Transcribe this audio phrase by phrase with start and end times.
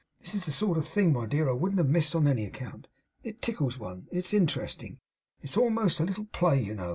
[0.19, 2.87] 'This is the sort of thing, my dear, I wouldn't have missed on any account.
[3.23, 4.07] It tickles one.
[4.11, 4.97] It's interesting.
[5.43, 6.89] It's almost a little play, you know.